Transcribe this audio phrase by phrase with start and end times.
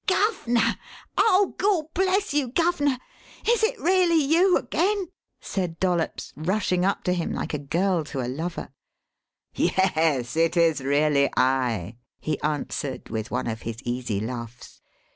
[0.07, 0.77] "Guv'ner!
[1.15, 2.97] Oh, Gawd bless you, guv'ner,
[3.47, 8.19] is it really you again?" said Dollops, rushing up to him like a girl to
[8.19, 8.69] a lover.
[9.53, 14.81] "Yes, it is really I," he answered with one of his easy laughs.